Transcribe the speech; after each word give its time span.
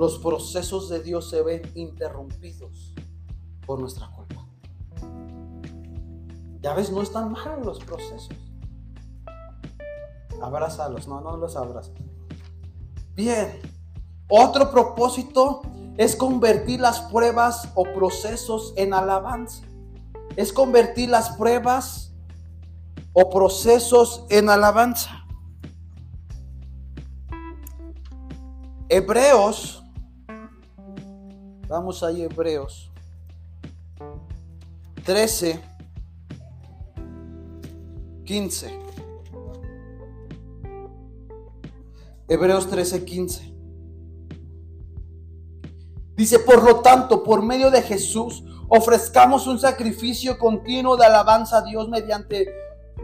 los 0.00 0.18
procesos 0.18 0.88
de 0.88 1.02
Dios 1.02 1.28
se 1.28 1.42
ven 1.42 1.60
interrumpidos 1.74 2.94
por 3.66 3.78
nuestra 3.78 4.10
culpa. 4.10 4.46
Ya 6.62 6.72
ves, 6.72 6.90
no 6.90 7.02
están 7.02 7.30
malos 7.32 7.66
los 7.66 7.78
procesos. 7.80 8.30
Abrázalos, 10.40 11.06
no, 11.06 11.20
no 11.20 11.36
los 11.36 11.54
abrazas. 11.54 11.92
Bien, 13.14 13.60
otro 14.30 14.70
propósito 14.70 15.60
es 15.98 16.16
convertir 16.16 16.80
las 16.80 17.00
pruebas 17.00 17.68
o 17.74 17.82
procesos 17.82 18.72
en 18.76 18.94
alabanza. 18.94 19.64
Es 20.34 20.50
convertir 20.50 21.10
las 21.10 21.36
pruebas 21.36 22.14
o 23.12 23.28
procesos 23.28 24.24
en 24.30 24.48
alabanza. 24.48 25.26
Hebreos, 28.88 29.79
vamos 31.70 32.02
ahí, 32.02 32.22
Hebreos 32.22 32.90
13, 35.04 35.60
15. 38.24 38.80
Hebreos 42.28 42.68
13, 42.68 43.04
15. 43.04 43.54
Dice, 46.16 46.38
por 46.40 46.62
lo 46.62 46.80
tanto, 46.80 47.22
por 47.22 47.42
medio 47.42 47.70
de 47.70 47.82
Jesús, 47.82 48.44
ofrezcamos 48.68 49.46
un 49.46 49.58
sacrificio 49.58 50.38
continuo 50.38 50.96
de 50.96 51.06
alabanza 51.06 51.58
a 51.58 51.62
Dios 51.62 51.88
mediante 51.88 52.52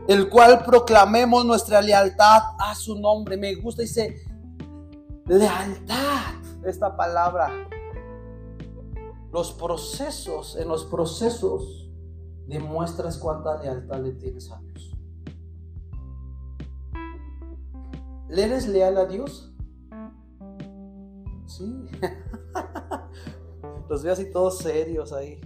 el 0.06 0.28
cual 0.28 0.64
proclamemos 0.64 1.44
nuestra 1.44 1.80
lealtad 1.80 2.42
a 2.58 2.74
su 2.74 2.98
nombre. 2.98 3.36
Me 3.36 3.54
gusta, 3.54 3.82
dice, 3.82 4.22
lealtad, 5.26 6.34
esta 6.64 6.96
palabra. 6.96 7.68
Los 9.36 9.52
procesos, 9.52 10.56
en 10.56 10.66
los 10.66 10.86
procesos 10.86 11.90
demuestras 12.46 13.18
cuánta 13.18 13.62
lealtad 13.62 14.00
le 14.00 14.12
tienes 14.12 14.50
a 14.50 14.58
Dios. 14.60 14.96
¿Le 18.30 18.44
eres 18.44 18.66
leal 18.66 18.96
a 18.96 19.04
Dios? 19.04 19.52
Sí. 21.44 21.86
Los 23.90 24.02
veo 24.02 24.14
así 24.14 24.32
todos 24.32 24.56
serios 24.56 25.12
ahí. 25.12 25.38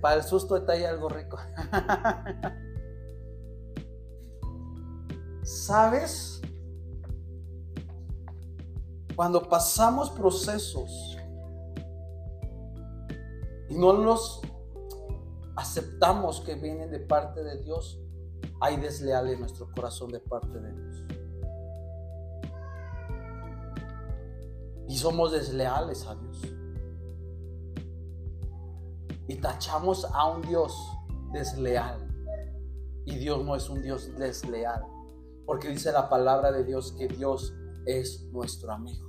Para 0.00 0.16
el 0.16 0.24
susto 0.24 0.56
está 0.56 0.72
ahí 0.72 0.82
algo 0.82 1.08
rico. 1.08 1.38
¿Sabes? 5.44 6.42
Cuando 9.14 9.48
pasamos 9.48 10.10
procesos 10.10 11.16
no 13.76 13.92
los 13.92 14.40
aceptamos 15.56 16.40
que 16.40 16.54
vienen 16.54 16.90
de 16.90 17.00
parte 17.00 17.42
de 17.42 17.62
Dios, 17.62 18.00
hay 18.60 18.76
desleal 18.76 19.28
en 19.28 19.40
nuestro 19.40 19.70
corazón 19.74 20.10
de 20.10 20.20
parte 20.20 20.58
de 20.58 20.72
Dios. 20.72 21.04
Y 24.88 24.96
somos 24.96 25.32
desleales 25.32 26.06
a 26.06 26.14
Dios. 26.14 26.42
Y 29.28 29.36
tachamos 29.36 30.04
a 30.04 30.26
un 30.26 30.42
Dios 30.42 30.74
desleal. 31.32 32.06
Y 33.04 33.16
Dios 33.16 33.44
no 33.44 33.56
es 33.56 33.68
un 33.68 33.82
Dios 33.82 34.16
desleal. 34.16 34.84
Porque 35.44 35.68
dice 35.68 35.92
la 35.92 36.08
palabra 36.08 36.52
de 36.52 36.64
Dios 36.64 36.92
que 36.92 37.08
Dios 37.08 37.54
es 37.84 38.22
nuestro 38.32 38.72
amigo. 38.72 39.06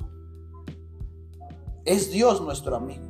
Es 1.85 2.11
Dios 2.11 2.41
nuestro 2.41 2.75
amigo. 2.75 3.06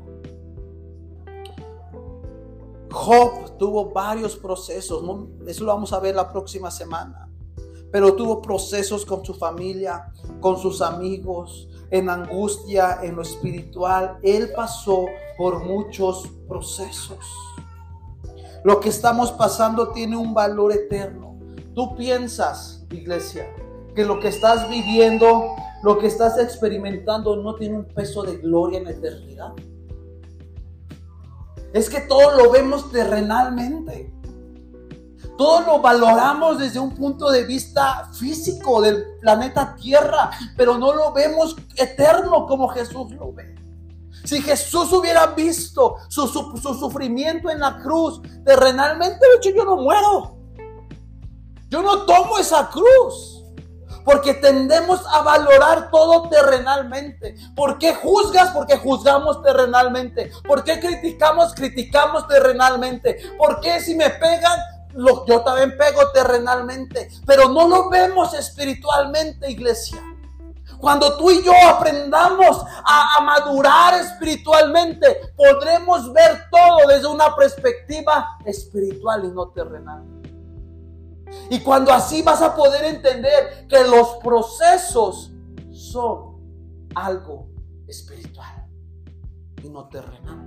Job 2.98 3.58
tuvo 3.58 3.92
varios 3.92 4.36
procesos, 4.36 5.04
eso 5.46 5.64
lo 5.64 5.74
vamos 5.74 5.94
a 5.94 6.00
ver 6.00 6.16
la 6.16 6.32
próxima 6.32 6.72
semana, 6.72 7.30
pero 7.92 8.16
tuvo 8.16 8.42
procesos 8.42 9.06
con 9.06 9.24
su 9.24 9.36
familia, 9.36 10.12
con 10.42 10.58
sus 10.58 10.82
amigos, 10.82 11.70
en 11.92 12.10
angustia, 12.10 13.00
en 13.04 13.16
lo 13.16 13.22
espiritual. 13.22 14.18
Él 14.24 14.52
pasó 14.56 15.06
por 15.38 15.64
muchos 15.64 16.28
procesos. 16.48 17.24
Lo 18.64 18.80
que 18.80 18.90
estamos 18.90 19.32
pasando 19.32 19.90
tiene 19.90 20.18
un 20.18 20.34
valor 20.34 20.74
eterno. 20.74 21.38
Tú 21.76 21.96
piensas, 21.96 22.86
iglesia, 22.92 23.48
que 23.96 24.04
lo 24.06 24.20
que 24.20 24.30
estás 24.30 24.70
viviendo, 24.70 25.56
lo 25.84 26.00
que 26.00 26.08
estás 26.08 26.40
experimentando 26.40 27.38
no 27.38 27.56
tiene 27.56 27.78
un 27.78 27.86
peso 27.86 28.24
de 28.24 28.38
gloria 28.38 28.80
en 28.80 28.86
la 28.86 28.92
eternidad. 28.92 29.54
Es 31.78 31.92
que 31.92 32.02
todo 32.02 32.32
lo 32.32 32.50
vemos 32.50 32.92
terrenalmente. 32.92 34.12
Todo 35.38 35.62
lo 35.62 35.80
valoramos 35.80 36.58
desde 36.58 36.80
un 36.80 36.96
punto 36.96 37.30
de 37.30 37.44
vista 37.44 38.10
físico 38.12 38.82
del 38.82 39.20
planeta 39.22 39.76
Tierra, 39.76 40.32
pero 40.56 40.80
no 40.80 40.92
lo 40.96 41.14
vemos 41.14 41.56
eterno 41.76 42.48
como 42.48 42.68
Jesús 42.70 43.12
lo 43.12 43.32
ve. 43.32 43.54
Si 44.24 44.42
Jesús 44.42 44.92
hubiera 44.92 45.28
visto 45.28 45.98
su, 46.10 46.28
sufrimiento 46.28 47.52
en 47.52 47.60
la 47.60 47.78
cruz 47.78 48.24
terrenalmente, 48.44 49.20
yo 49.56 49.64
no 49.64 49.78
muero. 49.78 50.36
Yo 51.70 51.84
no 51.84 52.06
tomo 52.06 52.40
esa 52.40 52.68
cruz. 52.70 53.37
Porque 54.08 54.36
tendemos 54.36 55.06
a 55.06 55.22
valorar 55.22 55.92
todo 55.92 56.30
terrenalmente. 56.30 57.36
¿Por 57.54 57.78
qué 57.78 57.94
juzgas? 57.94 58.52
Porque 58.52 58.78
juzgamos 58.78 59.44
terrenalmente. 59.44 60.32
¿Por 60.48 60.64
qué 60.64 60.80
criticamos? 60.80 61.54
Criticamos 61.54 62.26
terrenalmente. 62.26 63.18
¿Por 63.38 63.60
qué 63.60 63.82
si 63.82 63.96
me 63.96 64.10
pegan? 64.10 64.58
yo 65.28 65.42
también 65.42 65.78
pego 65.78 66.10
terrenalmente. 66.14 67.10
Pero 67.26 67.50
no 67.50 67.68
lo 67.68 67.90
vemos 67.90 68.34
espiritualmente, 68.34 69.52
iglesia. 69.52 70.02
Cuando 70.80 71.18
tú 71.18 71.30
y 71.30 71.44
yo 71.44 71.52
aprendamos 71.68 72.64
a, 72.86 73.18
a, 73.18 73.22
madurar 73.22 73.96
espiritualmente, 73.96 75.34
podremos 75.36 76.14
ver 76.14 76.46
todo 76.50 76.88
desde 76.88 77.08
una 77.08 77.36
perspectiva 77.36 78.38
espiritual 78.46 79.26
y 79.26 79.32
no 79.34 79.50
terrenal. 79.50 80.17
Y 81.50 81.60
cuando 81.60 81.92
así 81.92 82.22
vas 82.22 82.42
a 82.42 82.56
poder 82.56 82.86
entender 82.86 83.68
que 83.68 83.84
los 83.84 84.18
procesos 84.24 85.32
son 85.72 86.38
algo 86.96 87.50
espiritual 87.88 88.66
y 89.64 89.70
no 89.70 89.88
terrenal. 89.88 90.46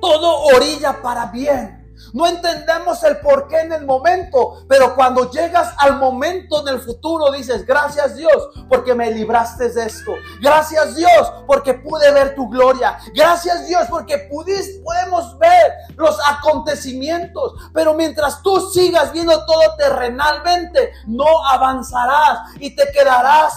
Todo 0.00 0.44
orilla 0.56 1.00
para 1.02 1.26
bien. 1.26 1.81
No 2.12 2.26
entendemos 2.26 3.02
el 3.04 3.18
por 3.18 3.48
qué 3.48 3.60
en 3.60 3.72
el 3.72 3.86
momento, 3.86 4.64
pero 4.68 4.94
cuando 4.94 5.30
llegas 5.30 5.74
al 5.78 5.98
momento 5.98 6.60
en 6.60 6.74
el 6.74 6.80
futuro 6.80 7.30
dices, 7.32 7.64
gracias 7.66 8.16
Dios 8.16 8.50
porque 8.68 8.94
me 8.94 9.10
libraste 9.10 9.68
de 9.70 9.86
esto. 9.86 10.12
Gracias 10.40 10.96
Dios 10.96 11.32
porque 11.46 11.74
pude 11.74 12.10
ver 12.12 12.34
tu 12.34 12.48
gloria. 12.48 12.98
Gracias 13.14 13.66
Dios 13.66 13.86
porque 13.88 14.18
pudiste, 14.30 14.82
podemos 14.82 15.38
ver 15.38 15.72
los 15.96 16.18
acontecimientos. 16.28 17.54
Pero 17.72 17.94
mientras 17.94 18.42
tú 18.42 18.60
sigas 18.70 19.12
viendo 19.12 19.44
todo 19.46 19.76
terrenalmente, 19.76 20.92
no 21.06 21.46
avanzarás 21.50 22.54
y 22.58 22.74
te 22.74 22.90
quedarás 22.92 23.54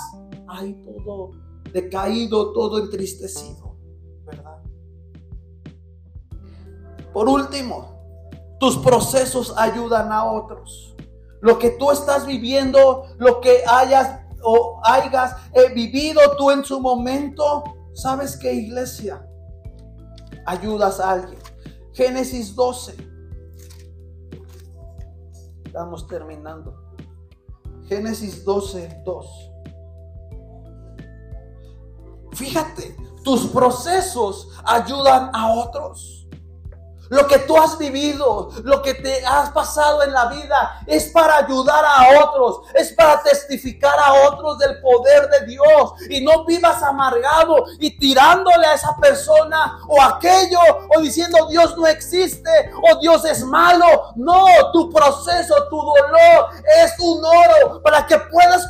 ahí 0.48 0.74
todo 0.86 1.32
decaído, 1.72 2.54
todo 2.54 2.80
entristecido. 2.80 3.76
¿Verdad? 4.26 4.62
Por 7.14 7.28
último, 7.28 7.95
tus 8.60 8.78
procesos 8.78 9.54
ayudan 9.58 10.12
a 10.12 10.26
otros. 10.26 10.96
Lo 11.42 11.60
que 11.60 11.72
tú 11.72 11.92
estás 11.92 12.26
viviendo, 12.26 13.06
lo 13.18 13.42
que 13.42 13.64
hayas 13.68 14.22
o 14.44 14.80
hayas 14.84 15.36
eh, 15.54 15.74
vivido 15.74 16.22
tú 16.38 16.52
en 16.52 16.64
su 16.64 16.80
momento, 16.80 17.64
¿sabes 17.94 18.38
qué 18.38 18.54
iglesia? 18.54 19.28
Ayudas 20.46 21.00
a 21.00 21.12
alguien. 21.12 21.40
Génesis 21.94 22.56
12. 22.56 22.96
Estamos 25.66 26.08
terminando. 26.08 26.76
Génesis 27.88 28.44
12, 28.46 29.02
2. 29.04 29.52
Fíjate, 32.34 32.96
tus 33.24 33.48
procesos 33.48 34.50
ayudan 34.66 35.32
a 35.34 35.54
otros. 35.54 36.25
Lo 37.10 37.28
que 37.28 37.40
tú 37.40 37.58
has 37.58 37.78
vivido, 37.78 38.50
lo 38.64 38.82
que 38.82 38.94
te 38.96 39.26
has 39.26 39.50
pasado 39.52 40.04
en 40.04 40.14
la 40.14 40.26
vida, 40.28 40.82
es 40.88 41.10
para 41.10 41.38
ayudar 41.38 41.84
a 41.86 42.24
otros, 42.24 42.62
es 42.74 42.94
para 42.94 43.22
testificar 43.22 43.98
a 44.00 44.14
otros 44.28 44.58
del 44.60 44.82
poder 44.82 45.30
de 45.30 45.46
Dios. 45.46 45.94
Y 46.10 46.22
no 46.22 46.46
vivas 46.46 46.82
amargado 46.84 47.66
y 47.80 47.98
tirándole 47.98 48.66
a 48.66 48.74
esa 48.74 48.96
persona 48.98 49.80
o 49.88 50.02
aquello 50.02 50.60
o 50.96 51.02
diciendo 51.02 51.48
Dios 51.50 51.78
no 51.78 51.88
existe 51.88 52.50
o 52.92 53.00
Dios 53.00 53.26
es 53.26 53.44
malo. 53.44 54.14
No, 54.16 54.46
tu 54.72 54.92
proceso, 54.92 55.56
tu 55.70 55.78
dolor 55.78 56.50
es 56.84 56.94
un 57.00 57.24
oro 57.24 57.82
para 57.84 58.06
que 58.06 58.18
puedas 58.18 58.68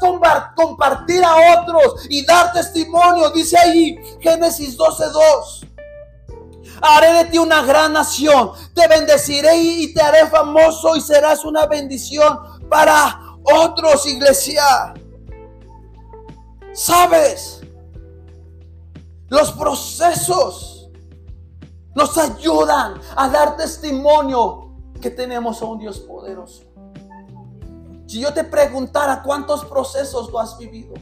compartir 0.56 1.24
a 1.24 1.60
otros 1.60 2.06
y 2.10 2.26
dar 2.26 2.52
testimonio. 2.52 3.30
Dice 3.30 3.58
ahí 3.58 3.98
Génesis 4.22 4.78
12:2 4.78 5.75
haré 6.82 7.24
de 7.24 7.26
ti 7.26 7.38
una 7.38 7.62
gran 7.64 7.94
nación, 7.94 8.52
te 8.74 8.88
bendeciré 8.88 9.58
y 9.58 9.94
te 9.94 10.02
haré 10.02 10.28
famoso 10.28 10.96
y 10.96 11.02
serás 11.02 11.46
una 11.46 11.66
bendición 11.66 12.40
para 12.70 13.20
otros, 13.44 14.06
iglesia. 14.06 14.94
¿Sabes? 16.74 17.62
Los 19.30 19.52
procesos 19.54 20.90
nos 21.96 22.18
ayudan 22.18 23.00
a 23.16 23.30
dar 23.30 23.56
testimonio 23.56 24.74
que 25.02 25.10
tenemos 25.10 25.62
a 25.62 25.66
un 25.66 25.80
Dios 25.80 26.00
poderoso. 26.00 26.64
Si 28.08 28.20
yo 28.20 28.34
te 28.34 28.44
preguntara 28.44 29.24
cuántos 29.24 29.66
procesos 29.66 30.30
tú 30.30 30.38
has 30.38 30.58
vivido, 30.58 30.94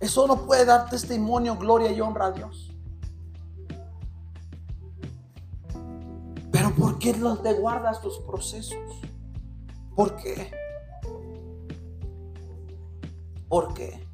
eso 0.00 0.26
no 0.26 0.44
puede 0.44 0.64
dar 0.64 0.88
testimonio, 0.88 1.56
gloria 1.56 1.92
y 1.92 2.00
honra 2.00 2.26
a 2.26 2.30
Dios. 2.32 2.75
¿Por 6.76 6.98
qué 6.98 7.14
no 7.14 7.38
te 7.38 7.54
guardas 7.54 8.00
tus 8.00 8.18
procesos? 8.18 9.00
¿Por 9.94 10.16
qué? 10.16 10.50
¿Por 13.48 13.72
qué? 13.74 14.06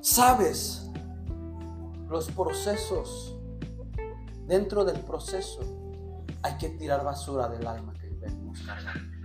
Sabes, 0.00 0.90
los 2.08 2.30
procesos, 2.30 3.36
dentro 4.46 4.84
del 4.84 5.00
proceso, 5.00 5.60
hay 6.42 6.56
que 6.58 6.70
tirar 6.70 7.04
basura 7.04 7.48
del 7.48 7.66
alma 7.66 7.94
que 7.94 8.08
venimos 8.10 8.60
cargando. 8.60 9.18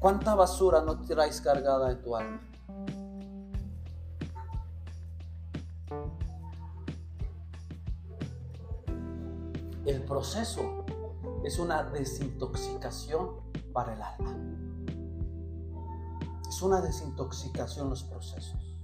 ¿Cuánta 0.00 0.34
basura 0.34 0.82
no 0.82 1.00
tiráis 1.00 1.40
cargada 1.40 1.88
de 1.88 1.96
tu 1.96 2.14
alma? 2.14 2.40
El 9.86 10.02
proceso 10.02 10.86
es 11.44 11.58
una 11.58 11.82
desintoxicación 11.82 13.32
para 13.74 13.92
el 13.92 14.00
alma. 14.00 14.34
Es 16.48 16.62
una 16.62 16.80
desintoxicación 16.80 17.90
los 17.90 18.02
procesos. 18.04 18.78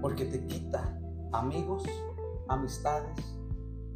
Porque 0.00 0.26
te 0.26 0.46
quita 0.46 1.00
amigos, 1.32 1.82
amistades 2.46 3.18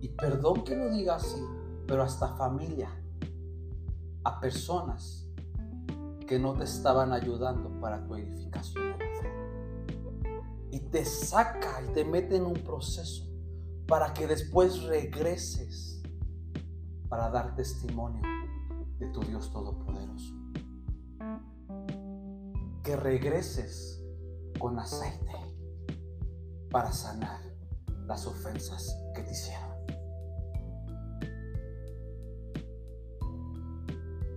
y 0.00 0.08
perdón 0.08 0.64
que 0.64 0.74
lo 0.74 0.90
diga 0.90 1.14
así, 1.14 1.40
pero 1.86 2.02
hasta 2.02 2.34
familia, 2.34 2.90
a 4.24 4.40
personas 4.40 5.28
que 6.26 6.40
no 6.40 6.54
te 6.54 6.64
estaban 6.64 7.12
ayudando 7.12 7.70
para 7.80 8.04
tu 8.04 8.16
edificación 8.16 8.90
la 8.90 8.96
fe. 8.96 9.32
Y 10.72 10.80
te 10.80 11.04
saca 11.04 11.80
y 11.88 11.92
te 11.92 12.04
mete 12.04 12.34
en 12.34 12.44
un 12.44 12.54
proceso 12.64 13.24
para 13.86 14.12
que 14.12 14.26
después 14.26 14.82
regreses 14.82 15.97
para 17.08 17.30
dar 17.30 17.54
testimonio 17.54 18.22
de 18.98 19.06
tu 19.08 19.20
Dios 19.20 19.50
Todopoderoso. 19.50 20.34
Que 22.82 22.96
regreses 22.96 24.02
con 24.58 24.78
aceite 24.78 25.32
para 26.70 26.92
sanar 26.92 27.40
las 28.06 28.26
ofensas 28.26 28.96
que 29.14 29.22
te 29.22 29.30
hicieron. 29.30 29.68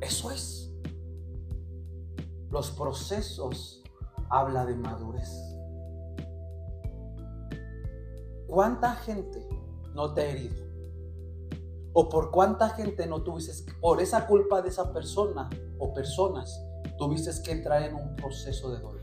Eso 0.02 0.32
es. 0.32 0.74
Los 2.50 2.72
procesos 2.72 3.84
habla 4.30 4.66
de 4.66 4.76
madurez. 4.76 5.30
¿Cuánta 8.48 8.96
gente 8.96 9.48
no 9.94 10.14
te 10.14 10.22
ha 10.22 10.26
herido? 10.26 10.61
¿O 11.94 12.08
por 12.08 12.32
cuánta 12.32 12.70
gente 12.70 13.06
no 13.06 13.22
tuviste, 13.22 13.72
por 13.82 14.02
esa 14.02 14.26
culpa 14.26 14.62
de 14.62 14.70
esa 14.70 14.94
persona 14.94 15.50
o 15.78 15.94
personas, 15.94 16.64
tuviste 16.98 17.32
que 17.44 17.52
entrar 17.52 17.84
en 17.84 17.96
un 17.96 18.16
proceso 18.16 18.72
de 18.72 18.80
dolor? 18.80 19.02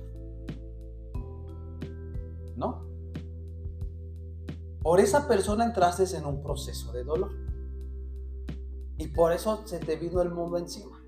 ¿No? 2.57 2.89
Por 4.83 5.01
esa 5.01 5.29
persona 5.29 5.65
entraste 5.65 6.17
en 6.17 6.25
un 6.25 6.43
proceso 6.43 6.93
de 6.93 7.05
dolor. 7.05 7.33
Y 8.97 9.09
por 9.09 9.33
eso 9.33 9.67
se 9.67 9.79
te 9.79 9.97
vino 9.97 10.23
el 10.23 10.31
mundo 10.31 10.57
encima. 10.57 10.99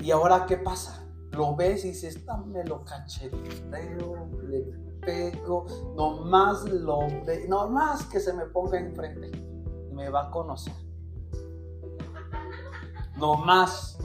¿Y 0.00 0.10
ahora 0.10 0.46
qué 0.46 0.56
pasa? 0.56 1.04
Lo 1.32 1.54
ves 1.56 1.84
y 1.84 1.88
dices, 1.88 2.24
me 2.46 2.64
lo 2.64 2.84
cacheteo, 2.84 4.28
le 4.48 4.95
pego, 5.06 5.66
nomás 5.96 6.64
lo 6.64 6.98
ve, 7.24 7.46
nomás 7.48 8.04
que 8.04 8.20
se 8.20 8.34
me 8.34 8.44
ponga 8.46 8.78
enfrente, 8.78 9.30
me 9.92 10.10
va 10.10 10.26
a 10.26 10.30
conocer. 10.30 10.74
Nomás. 13.16 13.96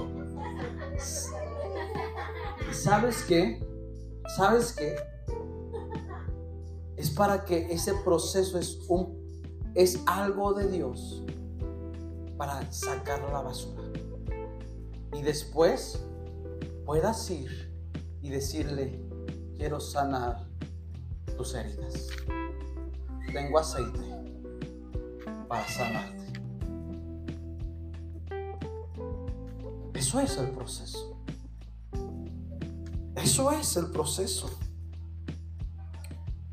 ¿Y 2.69 2.73
sabes 2.73 3.23
qué? 3.23 3.61
¿Sabes 4.37 4.71
qué? 4.71 4.95
Es 6.95 7.09
para 7.09 7.43
que 7.43 7.73
ese 7.73 7.93
proceso 8.05 8.57
es 8.57 8.79
un 8.87 9.19
es 9.73 10.01
algo 10.05 10.53
de 10.53 10.67
Dios 10.67 11.23
para 12.37 12.71
sacar 12.71 13.21
la 13.31 13.41
basura. 13.41 13.83
Y 15.13 15.21
después 15.21 16.03
puedas 16.85 17.29
ir 17.29 17.71
y 18.21 18.29
decirle, 18.29 19.01
quiero 19.57 19.79
sanar 19.79 20.50
tus 21.41 21.55
heridas. 21.55 22.07
Tengo 23.33 23.57
aceite 23.57 23.99
para 25.47 25.67
sanarte. 25.67 26.39
Eso 29.95 30.19
es 30.19 30.37
el 30.37 30.51
proceso. 30.51 31.17
Eso 33.15 33.51
es 33.53 33.75
el 33.75 33.89
proceso. 33.89 34.51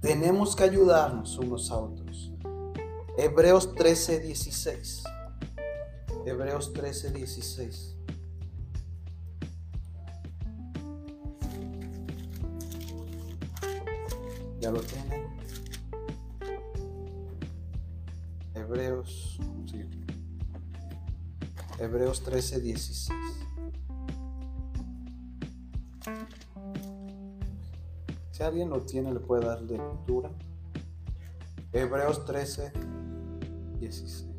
Tenemos 0.00 0.56
que 0.56 0.64
ayudarnos 0.64 1.36
unos 1.36 1.70
a 1.70 1.76
otros. 1.76 2.32
Hebreos 3.18 3.74
13, 3.74 4.20
16. 4.20 5.04
Hebreos 6.24 6.72
13, 6.72 7.10
16. 7.10 7.97
¿Ya 14.60 14.70
lo 14.70 14.80
tienen? 14.80 15.28
Hebreos, 18.54 19.38
Hebreos 21.78 22.22
13, 22.24 22.60
16. 22.60 23.10
Si 28.32 28.42
alguien 28.42 28.70
lo 28.70 28.82
tiene, 28.82 29.12
le 29.12 29.20
puede 29.20 29.46
dar 29.46 29.62
lectura. 29.62 30.30
Hebreos 31.72 32.24
13, 32.24 32.72
16. 33.78 34.37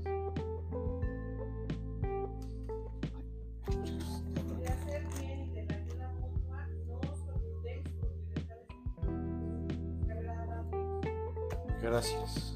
Gracias. 11.81 12.55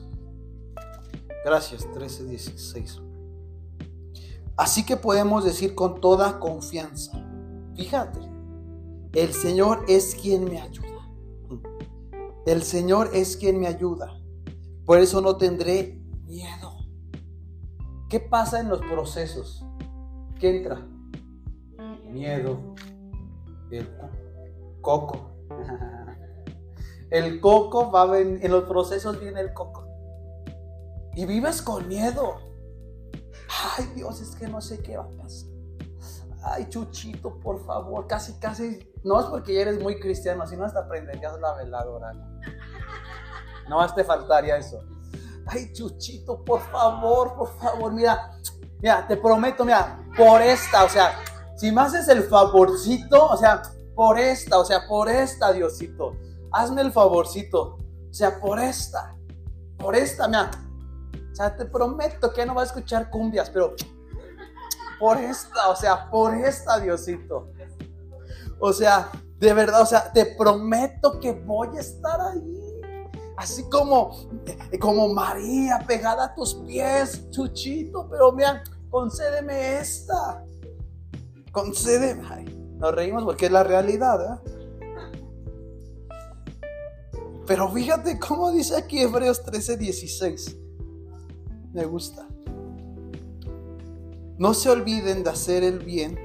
Gracias, 1.46 1.88
13:16. 1.94 3.02
Así 4.56 4.86
que 4.86 4.98
podemos 4.98 5.44
decir 5.44 5.76
con 5.76 6.00
toda 6.00 6.40
confianza, 6.40 7.12
fíjate, 7.76 8.20
el 9.14 9.34
Señor 9.34 9.84
es 9.88 10.16
quien 10.16 10.46
me 10.46 10.62
ayuda. 10.62 11.10
El 12.46 12.64
Señor 12.64 13.10
es 13.14 13.38
quien 13.38 13.60
me 13.60 13.68
ayuda. 13.68 14.20
Por 14.86 15.00
eso 15.00 15.22
no 15.22 15.38
tendré 15.38 16.02
miedo. 16.26 16.78
¿Qué 18.10 18.20
pasa 18.20 18.60
en 18.60 18.70
los 18.70 18.80
procesos? 18.82 19.66
¿Qué 20.40 20.58
entra? 20.58 20.86
Miedo. 22.12 22.60
El 23.72 23.90
coco. 24.82 25.33
El 27.14 27.40
coco 27.40 27.92
va 27.92 28.02
a 28.02 28.06
venir, 28.08 28.44
en 28.44 28.52
los 28.52 28.64
procesos 28.64 29.20
viene 29.20 29.40
el 29.40 29.54
coco. 29.54 29.88
Y 31.14 31.28
vives 31.28 31.62
con 31.62 31.88
miedo. 31.88 32.38
Ay 33.78 33.86
Dios, 33.94 34.20
es 34.20 34.36
que 34.36 34.48
no 34.48 34.60
sé 34.60 34.80
qué 34.82 34.98
va 34.98 35.04
a 35.04 35.10
pasar. 35.10 35.50
Ay, 36.42 36.68
Chuchito, 36.70 37.40
por 37.40 37.64
favor, 37.68 38.08
casi, 38.08 38.34
casi. 38.40 38.92
No 39.04 39.20
es 39.20 39.28
porque 39.28 39.54
ya 39.54 39.62
eres 39.62 39.80
muy 39.80 40.00
cristiano, 40.00 40.48
sino 40.48 40.66
hasta 40.66 40.80
aprenderías 40.80 41.40
la 41.40 41.54
veladora. 41.54 42.14
No 43.70 43.78
más 43.78 43.94
te 43.94 44.04
faltaría 44.04 44.58
eso. 44.58 44.80
Ay, 45.46 45.72
Chuchito, 45.72 46.44
por 46.44 46.62
favor, 46.62 47.36
por 47.36 47.60
favor, 47.60 47.94
mira, 47.94 48.32
mira, 48.82 49.06
te 49.08 49.18
prometo, 49.18 49.64
mira, 49.64 50.04
por 50.18 50.42
esta, 50.42 50.84
o 50.84 50.90
sea, 50.90 51.14
si 51.56 51.72
me 51.72 51.82
haces 51.82 52.08
el 52.08 52.24
favorcito, 52.24 53.28
o 53.28 53.38
sea, 53.38 53.62
por 53.94 54.18
esta, 54.18 54.58
o 54.58 54.66
sea, 54.66 54.88
por 54.88 55.10
esta, 55.10 55.54
Diosito, 55.54 56.18
hazme 56.54 56.82
el 56.82 56.92
favorcito, 56.92 57.78
o 58.10 58.14
sea, 58.14 58.40
por 58.40 58.60
esta, 58.60 59.16
por 59.78 59.96
esta, 59.96 60.28
mira, 60.28 60.52
o 61.32 61.36
sea, 61.36 61.56
te 61.56 61.66
prometo 61.66 62.32
que 62.32 62.46
no 62.46 62.54
va 62.54 62.62
a 62.62 62.66
escuchar 62.66 63.10
cumbias, 63.10 63.50
pero 63.50 63.76
por 65.00 65.18
esta, 65.18 65.70
o 65.70 65.76
sea, 65.76 66.10
por 66.10 66.36
esta, 66.36 66.80
Diosito. 66.80 67.52
O 68.60 68.72
sea, 68.72 69.12
de 69.40 69.54
verdad, 69.54 69.82
o 69.82 69.86
sea, 69.86 70.14
te 70.14 70.26
prometo 70.26 71.20
que 71.20 71.34
voy 71.34 71.76
a 71.76 71.80
estar 71.82 72.22
ahí. 72.22 72.60
Así 73.36 73.68
como, 73.70 74.30
como 74.80 75.12
María 75.12 75.84
pegada 75.88 76.26
a 76.26 76.36
tus 76.36 76.54
pies, 76.56 77.30
Chuchito, 77.32 78.08
pero 78.10 78.32
mira, 78.32 78.64
concédeme 78.90 79.80
esta. 79.80 80.46
Concédeme. 81.52 82.26
Ay, 82.30 82.46
nos 82.78 82.94
reímos 82.94 83.24
porque 83.24 83.48
es 83.48 83.52
la 83.52 83.64
realidad, 83.64 84.22
¿eh? 84.46 84.63
Pero 87.46 87.70
fíjate 87.72 88.20
cómo 88.20 88.52
dice 88.52 88.76
aquí 88.78 89.00
Hebreos 89.00 89.44
13, 89.44 89.78
16. 89.78 90.58
Me 91.74 91.86
gusta. 91.86 92.28
No 94.38 94.54
se 94.54 94.70
olviden 94.70 95.24
de 95.24 95.30
hacer 95.30 95.64
el 95.64 95.80
bien. 95.80 96.18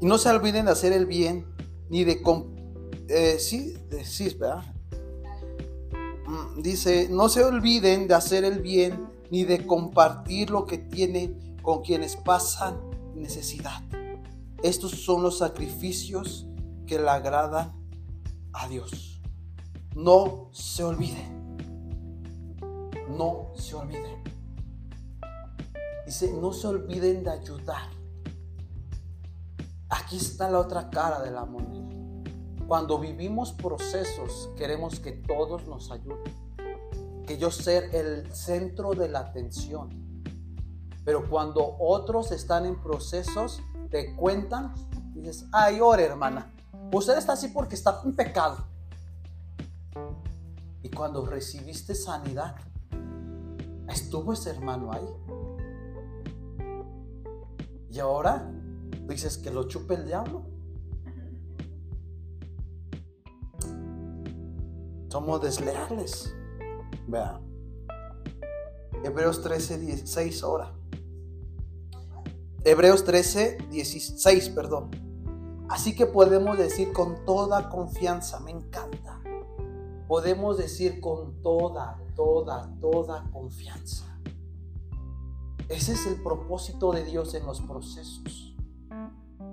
Y 0.00 0.06
no 0.06 0.18
se 0.18 0.30
olviden 0.30 0.66
de 0.66 0.72
hacer 0.72 0.92
el 0.92 1.06
bien, 1.06 1.46
ni 1.88 2.04
de... 2.04 2.22
Eh, 3.08 3.38
sí, 3.38 3.76
sí, 4.04 4.34
¿verdad? 4.38 4.64
Mm, 6.26 6.62
dice, 6.62 7.08
no 7.10 7.28
se 7.28 7.44
olviden 7.44 8.08
de 8.08 8.14
hacer 8.14 8.44
el 8.44 8.60
bien, 8.60 9.06
ni 9.30 9.44
de 9.44 9.66
compartir 9.66 10.50
lo 10.50 10.66
que 10.66 10.78
tienen 10.78 11.56
con 11.62 11.82
quienes 11.82 12.16
pasan 12.16 12.80
necesidad. 13.14 13.82
Estos 14.62 14.92
son 14.92 15.22
los 15.22 15.38
sacrificios 15.38 16.46
que 16.86 16.98
le 16.98 17.08
agradan 17.08 17.72
a 18.52 18.68
Dios. 18.68 19.11
No 19.94 20.48
se 20.52 20.82
olviden. 20.82 21.56
No 23.10 23.52
se 23.54 23.74
olviden. 23.74 24.22
Dice, 26.06 26.32
no 26.32 26.52
se 26.52 26.66
olviden 26.66 27.22
de 27.22 27.30
ayudar. 27.30 27.90
Aquí 29.90 30.16
está 30.16 30.48
la 30.50 30.60
otra 30.60 30.88
cara 30.88 31.20
de 31.20 31.30
la 31.30 31.44
moneda. 31.44 31.94
Cuando 32.66 32.98
vivimos 32.98 33.52
procesos, 33.52 34.48
queremos 34.56 34.98
que 34.98 35.12
todos 35.12 35.66
nos 35.66 35.90
ayuden. 35.90 36.34
Que 37.26 37.36
yo 37.36 37.50
ser 37.50 37.94
el 37.94 38.32
centro 38.34 38.94
de 38.94 39.10
la 39.10 39.18
atención. 39.18 39.90
Pero 41.04 41.28
cuando 41.28 41.76
otros 41.78 42.32
están 42.32 42.64
en 42.64 42.80
procesos, 42.80 43.60
te 43.90 44.16
cuentan, 44.16 44.74
dices, 45.12 45.46
ay, 45.52 45.80
ore 45.82 46.04
hermana. 46.04 46.50
Usted 46.90 47.18
está 47.18 47.34
así 47.34 47.48
porque 47.48 47.74
está 47.74 48.00
en 48.04 48.16
pecado. 48.16 48.71
Y 50.82 50.90
cuando 50.90 51.24
recibiste 51.24 51.94
sanidad, 51.94 52.56
estuvo 53.88 54.32
ese 54.32 54.50
hermano 54.50 54.92
ahí. 54.92 55.06
Y 57.90 57.98
ahora 58.00 58.50
dices 59.08 59.38
que 59.38 59.50
lo 59.50 59.68
chupe 59.68 59.94
el 59.94 60.06
diablo. 60.06 60.44
Somos 65.08 65.42
desleales. 65.42 66.34
Vea. 67.06 67.38
Hebreos 69.04 69.42
13, 69.42 69.78
16 69.78 70.42
ahora. 70.42 70.72
Hebreos 72.64 73.04
13, 73.04 73.58
16, 73.70 74.48
perdón. 74.50 74.90
Así 75.68 75.94
que 75.94 76.06
podemos 76.06 76.56
decir 76.56 76.92
con 76.92 77.24
toda 77.24 77.68
confianza, 77.68 78.40
me 78.40 78.52
encanta. 78.52 79.21
Podemos 80.12 80.58
decir 80.58 81.00
con 81.00 81.40
toda, 81.40 81.96
toda, 82.14 82.70
toda 82.82 83.30
confianza 83.32 84.12
ese 85.72 85.92
es 85.92 86.06
el 86.06 86.22
propósito 86.22 86.92
de 86.92 87.02
Dios 87.02 87.32
en 87.32 87.46
los 87.46 87.62
procesos. 87.62 88.54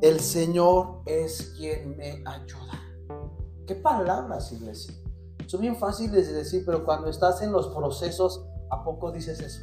El 0.01 0.19
Señor 0.19 1.01
es 1.05 1.53
quien 1.57 1.95
me 1.95 2.21
ayuda. 2.25 2.77
¿Qué 3.65 3.75
palabras, 3.75 4.51
iglesia? 4.51 4.93
Son 5.47 5.61
bien 5.61 5.77
fáciles 5.77 6.27
de 6.27 6.33
decir, 6.33 6.63
pero 6.65 6.83
cuando 6.83 7.09
estás 7.09 7.41
en 7.41 7.53
los 7.53 7.69
procesos, 7.69 8.45
¿a 8.69 8.83
poco 8.83 9.13
dices 9.13 9.39
eso? 9.39 9.61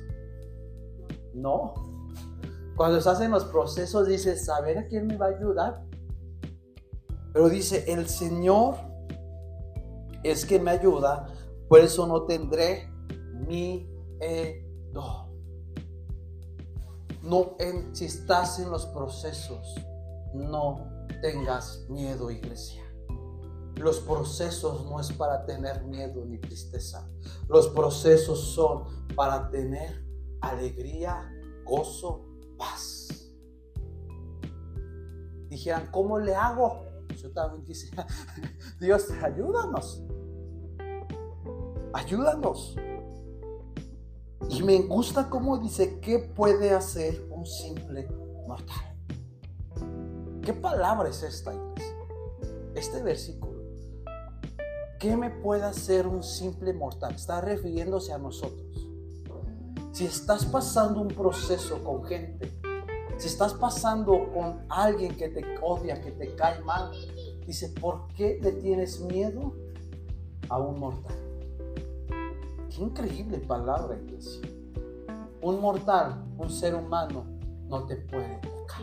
No. 1.34 1.74
Cuando 2.74 2.96
estás 2.96 3.20
en 3.20 3.32
los 3.32 3.44
procesos 3.44 4.06
dices, 4.08 4.48
a 4.48 4.62
ver 4.62 4.78
a 4.78 4.86
quién 4.86 5.06
me 5.06 5.18
va 5.18 5.26
a 5.26 5.36
ayudar. 5.36 5.84
Pero 7.34 7.50
dice, 7.50 7.84
el 7.86 8.08
Señor 8.08 8.76
es 10.28 10.44
quien 10.44 10.64
me 10.64 10.72
ayuda, 10.72 11.26
por 11.68 11.80
eso 11.80 12.06
no 12.06 12.22
tendré 12.24 12.90
miedo. 13.46 13.86
No, 17.22 17.56
en, 17.58 17.94
si 17.94 18.04
estás 18.04 18.60
en 18.60 18.70
los 18.70 18.86
procesos, 18.86 19.74
no 20.32 21.08
tengas 21.20 21.84
miedo, 21.88 22.30
iglesia. 22.30 22.82
Los 23.76 23.98
procesos 24.00 24.84
no 24.86 25.00
es 25.00 25.12
para 25.12 25.44
tener 25.44 25.84
miedo 25.84 26.24
ni 26.24 26.38
tristeza. 26.38 27.10
Los 27.48 27.68
procesos 27.68 28.40
son 28.40 28.84
para 29.14 29.50
tener 29.50 30.06
alegría, 30.40 31.30
gozo, 31.64 32.24
paz. 32.56 33.08
Dijeran, 35.48 35.90
¿cómo 35.90 36.18
le 36.18 36.34
hago? 36.34 36.84
Yo 37.20 37.32
también 37.32 37.64
quisiera, 37.64 38.06
Dios, 38.78 39.10
ayúdanos. 39.22 40.02
Ayúdanos. 41.92 42.76
Y 44.50 44.62
me 44.62 44.82
gusta 44.82 45.30
cómo 45.30 45.58
dice, 45.58 45.98
¿qué 46.00 46.18
puede 46.18 46.70
hacer 46.70 47.26
un 47.30 47.46
simple 47.46 48.06
mortal? 48.46 48.96
¿Qué 50.42 50.52
palabra 50.52 51.08
es 51.08 51.22
esta, 51.22 51.54
iglesia? 51.54 51.96
Este 52.74 53.02
versículo. 53.02 53.56
¿Qué 55.00 55.16
me 55.16 55.30
puede 55.30 55.62
hacer 55.62 56.06
un 56.06 56.22
simple 56.22 56.72
mortal? 56.72 57.14
Está 57.14 57.40
refiriéndose 57.40 58.12
a 58.12 58.18
nosotros. 58.18 58.86
Si 59.92 60.04
estás 60.04 60.44
pasando 60.44 61.00
un 61.00 61.08
proceso 61.08 61.82
con 61.82 62.04
gente, 62.04 62.52
si 63.16 63.28
estás 63.28 63.54
pasando 63.54 64.30
con 64.34 64.66
alguien 64.68 65.16
que 65.16 65.30
te 65.30 65.42
odia, 65.62 66.00
que 66.02 66.12
te 66.12 66.34
cae 66.34 66.60
mal, 66.60 66.92
dice, 67.46 67.68
¿por 67.68 68.08
qué 68.08 68.38
le 68.42 68.52
tienes 68.52 69.00
miedo 69.00 69.54
a 70.48 70.58
un 70.58 70.80
mortal? 70.80 71.16
increíble 72.78 73.38
palabra, 73.38 73.96
iglesia. 73.96 74.48
Un 75.40 75.60
mortal, 75.60 76.24
un 76.38 76.50
ser 76.50 76.74
humano, 76.74 77.24
no 77.68 77.84
te 77.84 77.96
puede 77.96 78.38
tocar. 78.38 78.82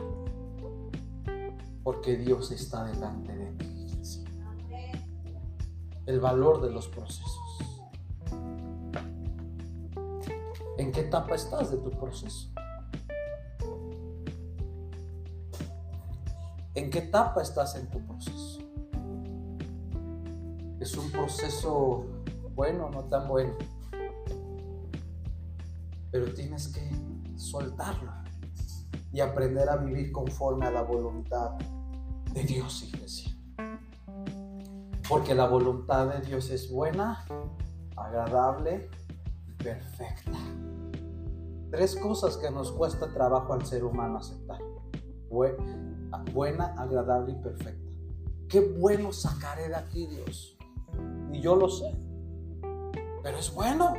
Porque 1.84 2.18
Dios 2.18 2.52
está 2.52 2.86
delante 2.86 3.36
de 3.36 3.52
ti, 3.54 3.66
iglesia. 3.66 4.24
El 6.06 6.20
valor 6.20 6.62
de 6.62 6.72
los 6.72 6.88
procesos. 6.88 7.40
¿En 10.78 10.92
qué 10.92 11.02
etapa 11.02 11.36
estás 11.36 11.72
de 11.72 11.78
tu 11.78 11.92
proceso? 11.92 12.50
¿En 16.76 16.90
qué 16.90 17.00
etapa 17.00 17.42
estás 17.42 17.76
en 17.76 17.88
tu 17.90 18.00
proceso? 18.00 18.43
Es 20.94 21.00
un 21.00 21.10
proceso 21.10 22.06
bueno, 22.54 22.92
no 22.92 23.06
tan 23.06 23.28
bueno 23.28 23.58
pero 26.14 26.32
tienes 26.32 26.68
que 26.68 26.88
soltarlo 27.36 28.12
y 29.12 29.20
aprender 29.20 29.68
a 29.68 29.78
vivir 29.78 30.12
conforme 30.12 30.68
a 30.68 30.72
la 30.72 30.84
voluntad 30.84 31.54
de 32.34 32.44
Dios, 32.44 32.84
iglesia. 32.84 33.36
Porque 35.10 35.34
la 35.34 35.48
voluntad 35.48 36.14
de 36.14 36.22
Dios 36.22 36.52
es 36.52 36.72
buena, 36.72 37.26
agradable 37.96 38.92
y 39.48 39.64
perfecta. 39.64 40.38
Tres 41.72 41.96
cosas 41.96 42.38
que 42.38 42.52
nos 42.52 42.72
cuesta 42.72 43.12
trabajo 43.12 43.54
al 43.54 43.66
ser 43.66 43.84
humano 43.84 44.20
aceptar. 44.20 44.60
Buena, 46.32 46.76
agradable 46.78 47.32
y 47.32 47.42
perfecta. 47.42 47.92
Qué 48.48 48.60
bueno 48.60 49.12
sacaré 49.12 49.68
de 49.68 49.76
aquí, 49.76 50.06
Dios. 50.06 50.53
Y 51.34 51.42
yo 51.42 51.56
lo 51.56 51.70
sé. 51.70 51.96
Pero 53.24 53.38
es 53.38 53.54
bueno. 53.54 53.94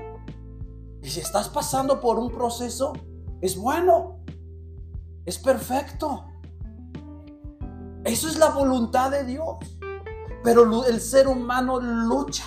Y 1.02 1.08
si 1.08 1.20
estás 1.20 1.48
pasando 1.48 2.00
por 2.00 2.18
un 2.18 2.30
proceso, 2.30 2.92
es 3.40 3.56
bueno. 3.56 4.20
Es 5.26 5.38
perfecto. 5.38 6.24
Eso 8.04 8.28
es 8.28 8.38
la 8.38 8.50
voluntad 8.50 9.10
de 9.10 9.24
Dios. 9.24 9.56
Pero 10.42 10.84
el 10.84 11.00
ser 11.00 11.26
humano 11.26 11.80
lucha 11.80 12.44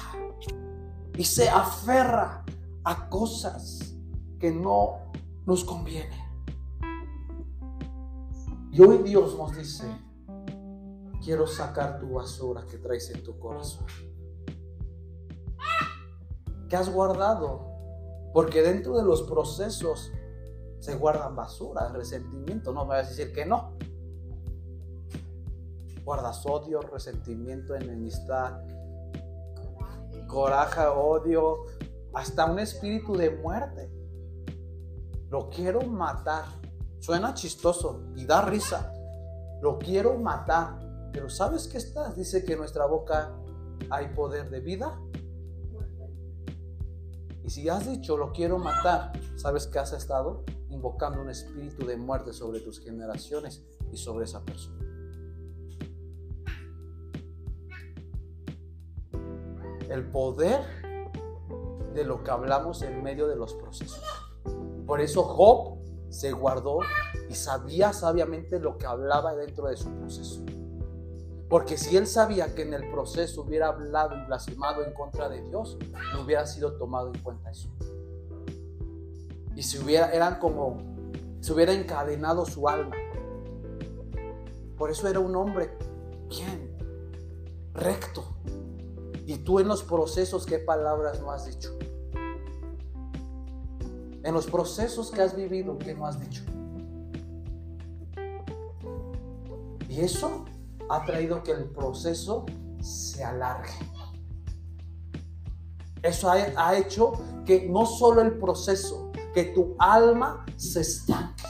y 1.17 1.24
se 1.24 1.50
aferra 1.50 2.46
a 2.84 3.10
cosas 3.10 3.96
que 4.39 4.51
no 4.51 5.00
nos 5.46 5.63
convienen. 5.63 6.27
Y 8.72 8.82
hoy 8.82 9.00
Dios 9.00 9.36
nos 9.36 9.58
dice, 9.58 9.86
quiero 11.24 11.48
sacar 11.48 12.00
tu 12.00 12.13
basura 12.13 12.63
que 12.70 12.77
traes 12.77 13.10
en 13.10 13.24
tu 13.24 13.39
corazón. 13.39 13.88
¿Qué 16.70 16.76
has 16.76 16.90
guardado? 16.90 17.66
Porque 18.34 18.62
dentro 18.62 18.98
de 18.98 19.04
los 19.04 19.24
procesos 19.24 20.12
se 20.80 20.96
guardan 20.96 21.36
basura, 21.36 21.90
resentimiento. 21.90 22.74
No 22.74 22.84
me 22.86 22.90
vas 22.96 23.08
a 23.08 23.10
decir 23.10 23.34
que 23.34 23.46
no. 23.46 23.74
Guardas 26.04 26.46
odio, 26.46 26.82
resentimiento, 26.82 27.76
enemistad, 27.76 28.62
coraje, 30.28 30.86
odio, 30.86 31.66
hasta 32.14 32.46
un 32.46 32.60
espíritu 32.60 33.16
de 33.16 33.32
muerte. 33.32 33.90
Lo 35.30 35.50
quiero 35.50 35.82
matar. 35.82 36.46
Suena 37.00 37.34
chistoso 37.34 38.02
y 38.16 38.26
da 38.26 38.42
risa. 38.42 38.94
Lo 39.62 39.80
quiero 39.80 40.18
matar. 40.18 40.80
Pero 41.12 41.30
¿sabes 41.30 41.68
qué 41.68 41.78
estás? 41.78 42.16
Dice 42.16 42.44
que 42.44 42.54
en 42.54 42.60
nuestra 42.60 42.86
boca 42.86 43.34
hay 43.90 44.08
poder 44.10 44.50
de 44.50 44.60
vida. 44.60 45.00
Y 47.48 47.50
si 47.50 47.70
has 47.70 47.89
dicho 47.89 48.18
lo 48.18 48.34
quiero 48.34 48.60
matar, 48.60 49.13
¿sabes 49.38 49.68
qué 49.68 49.80
has 49.80 49.94
estado? 49.94 50.44
Invocando 50.70 51.22
un 51.22 51.30
espíritu 51.30 51.86
de 51.86 51.96
muerte 51.96 52.34
sobre 52.34 52.60
tus 52.60 52.82
generaciones 52.82 53.63
y 53.89 53.96
sobre 53.96 54.25
esa 54.25 54.44
persona. 54.44 54.77
El 59.89 60.12
poder 60.12 60.60
de 61.94 62.04
lo 62.04 62.22
que 62.22 62.32
hablamos 62.32 62.82
en 62.82 63.01
medio 63.01 63.30
de 63.30 63.38
los 63.38 63.54
procesos. 63.54 64.04
Por 64.86 65.00
eso 65.00 65.24
Job 65.24 65.77
se 66.10 66.34
guardó 66.34 66.80
y 67.30 67.34
sabía 67.34 67.94
sabiamente 67.94 68.60
lo 68.60 68.77
que 68.77 68.88
hablaba 68.88 69.36
dentro 69.36 69.68
de 69.68 69.77
su 69.77 69.89
proceso. 69.92 70.44
Porque 71.50 71.77
si 71.77 71.96
él 71.96 72.08
sabía 72.08 72.54
que 72.54 72.63
en 72.63 72.74
el 72.74 72.89
proceso 72.92 73.44
hubiera 73.44 73.70
hablado 73.70 74.18
y 74.18 74.25
blasfemado 74.25 74.84
en 74.84 74.94
contra 74.94 75.30
de 75.30 75.42
Dios, 75.44 75.77
no 76.13 76.22
hubiera 76.22 76.46
sido 76.46 76.74
tomado 76.74 77.13
en 77.13 77.22
cuenta 77.22 77.51
eso. 77.51 77.70
Y 79.56 79.63
si 79.63 79.80
hubiera, 79.80 80.12
eran 80.12 80.39
como, 80.39 80.77
se 81.39 81.54
hubiera 81.54 81.72
encadenado 81.74 82.46
su 82.46 82.68
alma. 82.68 82.96
Por 84.77 84.92
eso 84.92 85.08
era 85.08 85.20
un 85.20 85.36
hombre 85.36 85.72
bien, 86.27 86.75
recto. 87.74 88.25
Y 89.25 89.38
tú 89.38 89.60
en 89.60 89.70
los 89.70 89.84
procesos, 89.84 90.46
¿qué 90.46 90.60
palabras 90.60 91.22
no 91.22 91.32
has 91.32 91.46
dicho? 91.46 91.77
En 94.24 94.34
los 94.34 94.48
procesos 94.48 95.12
que 95.12 95.22
has 95.22 95.36
vivido, 95.36 95.77
¿qué 95.77 95.96
no 95.96 96.06
has 96.06 96.20
dicho? 96.20 96.44
Y 99.88 100.01
eso 100.01 100.46
ha 100.89 101.03
traído 101.06 101.44
que 101.44 101.51
el 101.51 101.65
proceso 101.65 102.46
se 102.82 103.24
alargue. 103.24 103.74
Eso 106.01 106.29
ha, 106.29 106.77
hecho 106.77 107.13
que 107.46 107.67
no 107.67 107.86
solo 107.86 108.22
el 108.22 108.38
proceso, 108.38 109.12
que 109.34 109.46
tu 109.46 109.75
alma 109.79 110.46
se 110.56 110.82
estanque. 110.82 111.44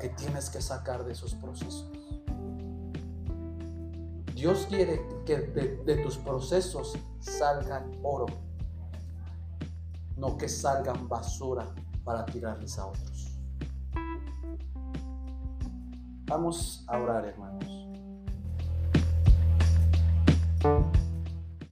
Que 0.00 0.08
tienes 0.10 0.50
que 0.50 0.60
sacar 0.60 1.04
de 1.04 1.12
esos 1.12 1.34
procesos. 1.34 1.90
Dios 4.34 4.66
quiere 4.68 5.00
que 5.24 5.38
de 5.38 5.96
tus 6.02 6.18
procesos 6.18 6.96
salgan 7.20 7.90
oro 8.02 8.26
no 10.16 10.36
que 10.36 10.48
salgan 10.48 11.08
basura 11.08 11.66
para 12.04 12.24
tirarles 12.24 12.78
a 12.78 12.86
otros. 12.86 13.13
Vamos 16.34 16.82
a 16.88 16.98
orar, 16.98 17.24
hermano. 17.26 17.53